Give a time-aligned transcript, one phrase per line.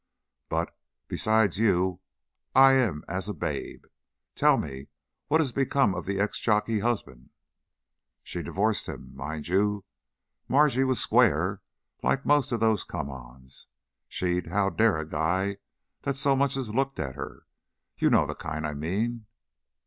[0.49, 0.75] But
[1.07, 1.99] beside you
[2.55, 3.85] I am as a babe.
[4.33, 4.87] Tell me,
[5.27, 7.29] what has become of the ex jockey husband?"
[8.23, 9.15] "She divorced him.
[9.15, 9.85] Mind you,
[10.47, 11.61] Margie was square,
[12.01, 13.67] like most of those 'come ons.'
[14.07, 15.57] She'd 'how dare' a guy
[16.01, 17.45] that so much as looked at her.
[17.99, 19.27] You know the kind I mean."